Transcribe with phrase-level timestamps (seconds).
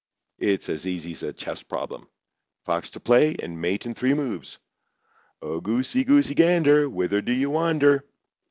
[0.39, 4.57] It's as easy as a chess problem—fox to play, and mate in three moves.
[5.43, 8.03] Oh, goosey, goosey, gander, whither do you wander?